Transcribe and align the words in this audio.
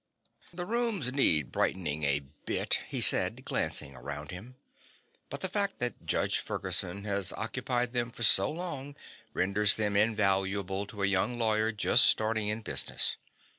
"The 0.51 0.65
rooms 0.65 1.13
need 1.13 1.51
brightening 1.51 2.05
a 2.05 2.21
bit," 2.47 2.79
he 2.87 3.01
said, 3.01 3.45
glancing 3.45 3.95
around 3.95 4.31
him, 4.31 4.55
"but 5.29 5.41
the 5.41 5.47
fact 5.47 5.77
that 5.77 6.07
Judge 6.07 6.39
Ferguson 6.39 7.03
has 7.03 7.31
occupied 7.33 7.93
them 7.93 8.09
for 8.09 8.23
so 8.23 8.49
long 8.49 8.95
renders 9.35 9.75
them 9.75 9.95
invaluable 9.95 10.87
to 10.87 11.03
a 11.03 11.05
young 11.05 11.37
lawyer 11.37 11.71
just 11.71 12.05
starting 12.05 12.47
in 12.47 12.63
business. 12.63 13.17